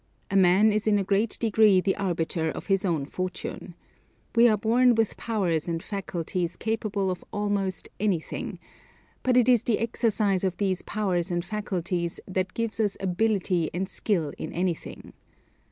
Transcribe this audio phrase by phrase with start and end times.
[0.31, 3.75] A man is in a great degree the arbiter of his own fortune.
[4.35, 8.57] We are born with powers and faculties capable of almost anything,
[9.21, 13.87] but it is the exercise of these powers and faculties that gives us ability and
[13.87, 15.13] skill in anything.